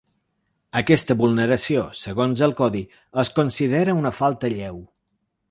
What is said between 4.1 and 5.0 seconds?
falta lleu.